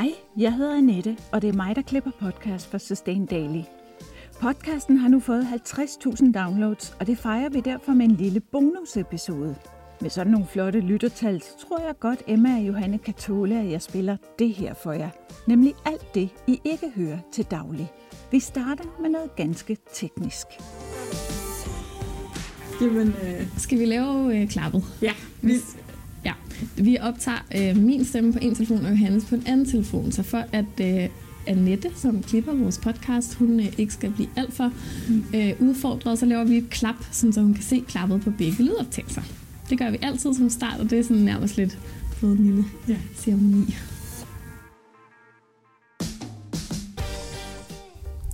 Hej, 0.00 0.12
jeg 0.36 0.54
hedder 0.54 0.76
Annette, 0.76 1.18
og 1.32 1.42
det 1.42 1.48
er 1.48 1.52
mig, 1.52 1.76
der 1.76 1.82
klipper 1.82 2.10
podcast 2.20 2.70
for 2.70 2.78
Sustain 2.78 3.26
Daily. 3.26 3.62
Podcasten 4.40 4.96
har 4.96 5.08
nu 5.08 5.20
fået 5.20 5.42
50.000 5.42 6.32
downloads, 6.32 6.96
og 7.00 7.06
det 7.06 7.18
fejrer 7.18 7.48
vi 7.48 7.60
derfor 7.60 7.92
med 7.92 8.06
en 8.06 8.16
lille 8.16 8.40
bonusepisode. 8.40 9.56
Med 10.00 10.10
sådan 10.10 10.32
nogle 10.32 10.46
flotte 10.46 10.80
lyttertal, 10.80 11.40
tror 11.40 11.80
jeg 11.86 11.98
godt, 12.00 12.22
Emma 12.26 12.54
og 12.56 12.66
Johanne 12.66 12.98
kan 12.98 13.14
tåle, 13.14 13.60
at 13.60 13.70
jeg 13.70 13.82
spiller 13.82 14.16
det 14.38 14.54
her 14.54 14.74
for 14.74 14.92
jer. 14.92 15.10
Nemlig 15.46 15.74
alt 15.86 16.14
det, 16.14 16.28
I 16.46 16.60
ikke 16.64 16.90
hører 16.96 17.18
til 17.32 17.44
daglig. 17.44 17.92
Vi 18.30 18.40
starter 18.40 18.84
med 19.00 19.10
noget 19.10 19.36
ganske 19.36 19.76
teknisk. 19.92 20.46
Jamen, 22.82 23.08
øh, 23.08 23.58
Skal 23.58 23.78
vi 23.78 23.84
lave 23.84 24.40
øh, 24.40 24.48
klappet? 24.48 24.84
ja, 25.02 25.12
vi. 25.42 25.52
Vi 26.76 26.96
optager 27.00 27.38
øh, 27.56 27.76
min 27.76 28.04
stemme 28.04 28.32
på 28.32 28.38
en 28.42 28.54
telefon 28.54 28.84
og 28.84 28.90
Johannes 28.90 29.24
på 29.24 29.34
en 29.34 29.42
anden 29.46 29.66
telefon, 29.66 30.12
så 30.12 30.22
for 30.22 30.44
at 30.52 30.64
øh, 30.80 31.08
Annette, 31.46 31.90
som 31.96 32.22
klipper 32.22 32.54
vores 32.54 32.78
podcast, 32.78 33.34
hun 33.34 33.60
øh, 33.60 33.78
ikke 33.78 33.92
skal 33.92 34.10
blive 34.10 34.28
alt 34.36 34.52
for 34.52 34.72
øh, 35.34 35.52
udfordret, 35.60 36.18
så 36.18 36.26
laver 36.26 36.44
vi 36.44 36.56
et 36.56 36.70
klap, 36.70 36.94
sådan, 37.12 37.32
så 37.32 37.40
hun 37.40 37.54
kan 37.54 37.62
se 37.62 37.84
klappet 37.88 38.20
på 38.20 38.30
begge 38.38 38.62
lydoptagelser. 38.62 39.22
Det 39.70 39.78
gør 39.78 39.90
vi 39.90 39.98
altid 40.02 40.34
som 40.34 40.50
start, 40.50 40.80
og 40.80 40.90
det 40.90 40.98
er 40.98 41.02
sådan 41.02 41.16
nærmest 41.22 41.56
lidt 41.56 41.78
på 42.20 42.26
en 42.26 42.36
lille 42.46 42.64
Ja. 42.88 42.96
ceremoni. 43.16 43.74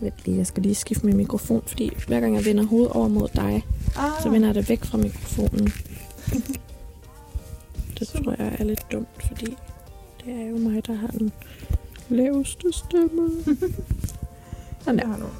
Vent 0.00 0.14
lige, 0.24 0.36
jeg 0.36 0.46
skal 0.46 0.62
lige 0.62 0.74
skifte 0.74 1.06
min 1.06 1.16
mikrofon, 1.16 1.62
fordi 1.66 1.90
hver 2.06 2.20
gang 2.20 2.34
jeg 2.34 2.44
vender 2.44 2.64
hovedet 2.66 2.92
over 2.92 3.08
mod 3.08 3.28
dig, 3.34 3.64
ah, 3.96 4.10
så 4.22 4.30
vender 4.30 4.48
jeg 4.48 4.54
det 4.54 4.68
væk 4.68 4.84
fra 4.84 4.98
mikrofonen. 4.98 5.72
Det 7.98 8.08
tror 8.08 8.34
jeg 8.38 8.56
er 8.58 8.64
lidt 8.64 8.92
dumt, 8.92 9.22
fordi 9.22 9.56
det 10.24 10.34
er 10.34 10.46
jo 10.46 10.56
mig, 10.56 10.86
der 10.86 10.94
har 10.94 11.08
den 11.08 11.32
laveste 12.08 12.72
stemme. 12.72 13.30
Sådan 14.80 14.98
der. 14.98 15.30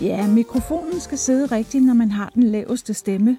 Ja, 0.00 0.26
mikrofonen 0.26 1.00
skal 1.00 1.18
sidde 1.18 1.46
rigtigt, 1.46 1.84
når 1.84 1.94
man 1.94 2.10
har 2.10 2.30
den 2.34 2.42
laveste 2.42 2.94
stemme. 2.94 3.38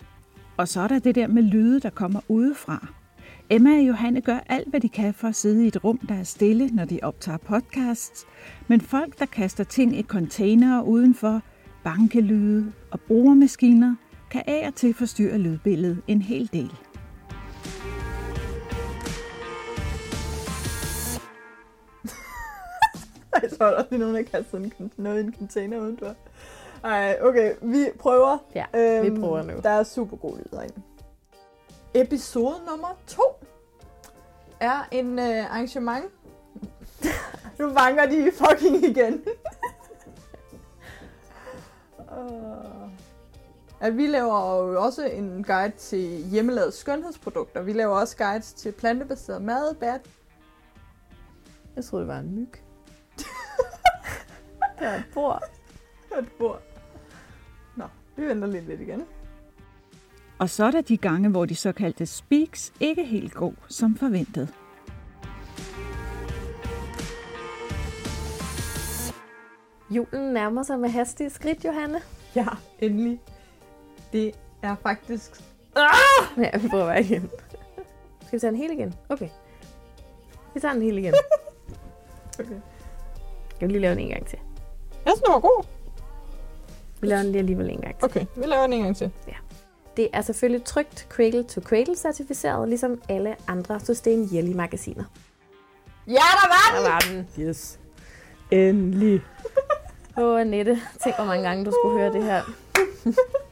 Og 0.57 0.67
så 0.67 0.81
er 0.81 0.87
der 0.87 0.99
det 0.99 1.15
der 1.15 1.27
med 1.27 1.43
lyde, 1.43 1.79
der 1.79 1.89
kommer 1.89 2.19
udefra. 2.27 2.87
Emma 3.49 3.77
og 3.77 3.87
Johanne 3.87 4.21
gør 4.21 4.39
alt, 4.49 4.69
hvad 4.69 4.79
de 4.79 4.89
kan 4.89 5.13
for 5.13 5.27
at 5.27 5.35
sidde 5.35 5.63
i 5.63 5.67
et 5.67 5.83
rum, 5.83 5.97
der 5.97 6.15
er 6.15 6.23
stille, 6.23 6.67
når 6.67 6.85
de 6.85 6.99
optager 7.03 7.37
podcasts. 7.37 8.25
Men 8.67 8.81
folk, 8.81 9.19
der 9.19 9.25
kaster 9.25 9.63
ting 9.63 9.99
i 9.99 10.03
containere 10.03 10.85
udenfor, 10.85 11.41
bankelyde 11.83 12.71
og 12.91 12.99
brugermaskiner, 12.99 13.95
kan 14.31 14.43
af 14.47 14.67
og 14.67 14.75
til 14.75 14.93
forstyrre 14.93 15.37
lydbilledet 15.37 16.01
en 16.07 16.21
hel 16.21 16.49
del. 16.53 16.71
Ej, 23.33 23.49
så 23.49 23.63
er 23.63 23.71
der 23.71 23.83
lige 23.89 23.99
nogen, 23.99 24.15
der 24.15 24.23
kaster 24.23 24.57
en, 24.57 24.73
kon- 24.79 24.91
noget 24.97 25.23
i 25.23 25.25
en 25.25 25.35
container 25.37 25.79
udenfor. 25.79 26.15
Ej, 26.83 27.17
okay, 27.21 27.53
vi 27.61 27.85
prøver. 27.99 28.37
Ja, 28.55 28.65
vi 29.01 29.19
prøver 29.19 29.43
nu. 29.43 29.53
Der 29.63 29.69
er 29.69 29.83
super 29.83 30.17
god 30.17 30.37
lyd 30.37 30.57
herinde. 30.57 30.81
Episode 31.93 32.55
nummer 32.69 32.97
to 33.07 33.23
er 34.59 34.87
en 34.91 35.19
øh, 35.19 35.45
arrangement. 35.45 36.05
nu 37.59 37.73
banker 37.73 38.05
de 38.05 38.31
fucking 38.35 38.83
igen. 38.85 39.13
uh, 42.17 42.60
at 43.81 43.97
vi 43.97 44.07
laver 44.07 44.71
jo 44.71 44.83
også 44.83 45.05
en 45.05 45.43
guide 45.43 45.73
til 45.77 46.25
hjemmelavede 46.31 46.71
skønhedsprodukter. 46.71 47.61
Vi 47.61 47.73
laver 47.73 47.95
også 47.95 48.17
guides 48.17 48.53
til 48.53 48.71
plantebaseret 48.71 49.41
mad, 49.41 49.75
bad. 49.75 49.99
Jeg 51.75 51.85
troede, 51.85 52.05
det 52.05 52.13
var 52.13 52.19
en 52.19 52.35
myg. 52.35 52.51
Der 54.79 54.87
er 54.87 54.97
et 54.97 55.05
bord. 55.13 55.43
Et 56.19 56.31
bord. 56.39 56.61
Nå, 57.75 57.83
vi 58.15 58.27
venter 58.27 58.47
lige 58.47 58.67
lidt 58.67 58.81
igen. 58.81 59.03
Og 60.39 60.49
så 60.49 60.65
er 60.65 60.71
der 60.71 60.81
de 60.81 60.97
gange, 60.97 61.29
hvor 61.29 61.45
de 61.45 61.55
såkaldte 61.55 62.05
speaks 62.05 62.73
ikke 62.79 63.05
helt 63.05 63.33
går 63.33 63.53
som 63.67 63.95
forventet. 63.95 64.53
Julen 69.89 70.33
nærmer 70.33 70.63
sig 70.63 70.79
med 70.79 70.89
hastige 70.89 71.29
skridt, 71.29 71.65
Johanne. 71.65 71.99
Ja, 72.35 72.47
endelig. 72.79 73.21
Det 74.13 74.35
er 74.61 74.75
faktisk... 74.83 75.31
Ja, 76.37 76.57
vi 76.57 76.67
prøver 76.67 76.93
igen. 76.93 77.29
Skal 78.27 78.37
vi 78.37 78.39
tage 78.39 78.49
en 78.49 78.55
hel 78.55 78.71
igen? 78.71 78.93
Okay. 79.09 79.29
Vi 80.53 80.59
tager 80.59 80.73
en 80.73 80.81
hel 80.81 80.97
igen. 80.97 81.13
Okay. 82.39 82.55
Skal 83.55 83.67
vi 83.67 83.73
lige 83.73 83.81
lave 83.81 83.95
den 83.95 84.03
en 84.03 84.09
gang 84.09 84.27
til? 84.27 84.39
Jeg 85.05 85.13
synes, 85.15 85.21
den 85.21 85.33
var 85.33 85.39
god. 85.39 85.65
Vi 87.01 87.07
laver 87.07 87.21
den 87.21 87.31
lige 87.31 87.39
alligevel 87.39 87.69
en 87.69 87.81
gang 87.81 87.95
til. 87.99 88.05
Okay, 88.05 88.25
vi 88.35 88.45
laver 88.45 88.61
den 88.61 88.73
en 88.73 88.83
gang 88.83 88.97
til. 88.97 89.11
Det 89.97 90.09
er 90.13 90.21
selvfølgelig 90.21 90.65
trygt 90.65 91.07
Cradle 91.09 91.43
to 91.43 91.61
Cradle 91.61 91.95
certificeret, 91.95 92.69
ligesom 92.69 93.01
alle 93.09 93.35
andre 93.47 93.79
Sustain 93.79 94.29
Yearly 94.33 94.53
magasiner. 94.53 95.03
Ja, 96.07 96.13
der 96.13 96.47
var 96.47 96.75
den! 96.75 96.85
Der 96.85 96.91
var 96.91 96.99
den. 96.99 97.47
Yes. 97.47 97.79
Endelig. 98.51 99.21
Åh, 100.17 100.23
oh, 100.23 100.41
Annette. 100.41 100.81
Tænk, 101.03 101.15
hvor 101.15 101.25
mange 101.25 101.43
gange 101.43 101.65
du 101.65 101.71
skulle 101.71 101.99
høre 101.99 102.13
det 102.13 102.23
her. 102.23 102.41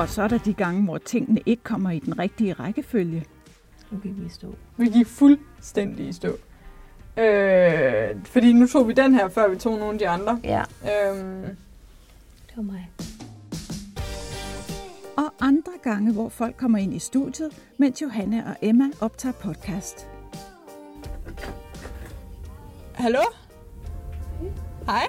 Og 0.00 0.08
så 0.08 0.22
er 0.22 0.28
der 0.28 0.38
de 0.38 0.54
gange, 0.54 0.84
hvor 0.84 0.98
tingene 0.98 1.40
ikke 1.46 1.62
kommer 1.62 1.90
i 1.90 1.98
den 1.98 2.18
rigtige 2.18 2.52
rækkefølge. 2.52 3.24
Nu 3.90 3.98
kan 3.98 4.16
vi 4.24 4.28
stå. 4.28 4.54
Vi 4.76 4.88
gik 4.88 5.06
fuldstændig 5.06 6.08
i 6.08 6.12
stå. 6.12 6.28
Øh, 7.16 8.24
fordi 8.24 8.52
nu 8.52 8.66
tog 8.66 8.88
vi 8.88 8.92
den 8.92 9.14
her, 9.14 9.28
før 9.28 9.48
vi 9.48 9.56
tog 9.56 9.78
nogle 9.78 9.92
af 9.92 9.98
de 9.98 10.08
andre. 10.08 10.40
Ja, 10.44 10.62
Øhm, 10.82 11.42
det 12.46 12.56
var 12.56 12.62
mig. 12.62 12.90
Og 15.16 15.34
andre 15.40 15.72
gange, 15.82 16.12
hvor 16.12 16.28
folk 16.28 16.56
kommer 16.56 16.78
ind 16.78 16.94
i 16.94 16.98
studiet, 16.98 17.62
mens 17.78 18.02
Johanne 18.02 18.46
og 18.46 18.56
Emma 18.62 18.84
optager 19.00 19.32
podcast. 19.32 20.08
hallo? 22.94 23.18
Hej? 24.86 25.06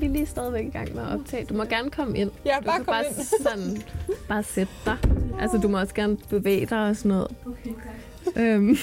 vi 0.00 0.06
er 0.06 0.08
lige 0.10 0.26
stadigvæk 0.26 0.64
i 0.66 0.70
gang 0.70 0.94
med 0.94 1.02
at 1.02 1.08
optage. 1.20 1.44
Du 1.44 1.54
må 1.54 1.64
gerne 1.64 1.90
komme 1.90 2.18
ind. 2.18 2.30
Ja, 2.44 2.56
Du 2.60 2.64
bare 2.64 2.76
kan 2.76 2.84
kom 2.84 2.92
bare 2.92 3.04
ind. 3.06 3.26
sådan, 3.48 3.82
bare 4.28 4.42
sætte 4.42 4.72
dig. 4.84 4.96
Altså, 5.40 5.58
du 5.58 5.68
må 5.68 5.80
også 5.80 5.94
gerne 5.94 6.16
bevæge 6.16 6.66
dig 6.66 6.88
og 6.88 6.96
sådan 6.96 7.08
noget. 7.08 7.28
Okay, 7.46 7.70
øhm. 8.36 8.76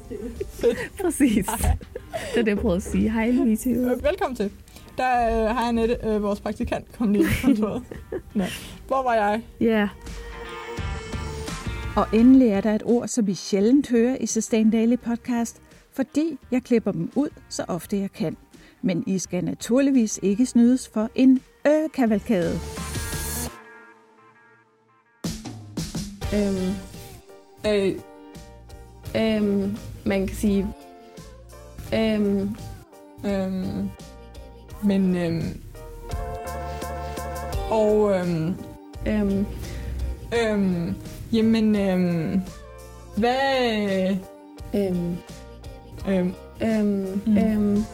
Præcis. 1.02 1.46
Det 1.46 2.38
er 2.38 2.42
det, 2.42 2.48
jeg 2.48 2.58
prøvede 2.58 2.76
at 2.76 2.82
sige. 2.82 3.10
Hej, 3.10 3.30
Louise. 3.30 3.70
Øh, 3.70 4.04
velkommen 4.04 4.36
til. 4.36 4.50
Der 4.98 5.42
øh, 5.42 5.56
har 5.56 5.68
Annette, 5.68 5.96
øh, 6.04 6.22
vores 6.22 6.40
praktikant, 6.40 6.92
kom 6.98 7.12
lige 7.12 7.24
ind 7.24 7.30
på 7.40 7.46
kontoret. 7.46 7.82
Nå. 8.34 8.44
Hvor 8.86 9.02
var 9.02 9.14
jeg? 9.14 9.42
Ja. 9.60 9.88
Og 11.96 12.06
endelig 12.12 12.48
er 12.48 12.60
der 12.60 12.74
et 12.74 12.82
ord, 12.84 13.08
som 13.08 13.26
vi 13.26 13.34
sjældent 13.34 13.88
hører 13.90 14.16
i 14.20 14.26
Sustain 14.26 14.70
Daily 14.70 14.96
podcast, 14.96 15.60
fordi 15.92 16.38
jeg 16.50 16.62
klipper 16.62 16.92
dem 16.92 17.10
ud 17.14 17.28
så 17.48 17.64
ofte 17.68 17.98
jeg 17.98 18.12
kan. 18.12 18.36
Men 18.82 19.04
I 19.06 19.18
skal 19.18 19.44
naturligvis 19.44 20.20
ikke 20.22 20.46
snydes 20.46 20.88
for 20.88 21.08
en 21.14 21.40
ø-kavalkade. 21.66 22.58
Øhm, 26.34 26.74
Øh, 27.66 27.94
øhm, 29.16 29.76
man 30.04 30.26
kan 30.26 30.36
sige... 30.36 30.66
Øhm, 31.94 32.56
øhm, 33.26 33.88
men... 34.84 35.16
Øhm, 35.16 35.60
og... 37.70 38.12
Øhm, 38.12 38.54
øhm, 39.06 39.46
øhm, 40.42 40.94
jamen... 41.32 41.76
Øhm, 41.76 42.40
hvad... 43.16 44.16
øhm, 44.74 45.16
Øhm, 46.08 46.32
øhm, 46.62 47.20
Mm. 47.26 47.38
øhm. 47.38 47.84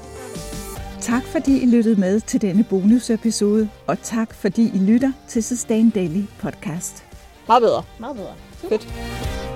Tak 1.08 1.22
fordi 1.22 1.62
I 1.62 1.66
lyttede 1.66 2.00
med 2.00 2.20
til 2.20 2.42
denne 2.42 2.64
bonusepisode, 2.64 3.68
og 3.86 3.98
tak 4.02 4.34
fordi 4.34 4.70
I 4.74 4.78
lytter 4.78 5.12
til 5.28 5.44
Sustain 5.44 5.90
Daily 5.90 6.22
podcast. 6.40 7.04
meget 7.46 7.62
bedre. 7.62 7.82
Meget 8.00 8.16
bedre. 8.16 8.34
Fedt. 8.68 9.47